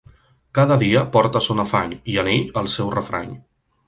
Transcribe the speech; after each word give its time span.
Cada 0.59 0.77
dia 0.83 1.03
porta 1.17 1.41
son 1.47 1.61
afany, 1.63 1.93
i 2.13 2.17
en 2.21 2.31
ell 2.31 2.49
el 2.63 2.71
seu 2.77 2.91
refrany. 2.97 3.37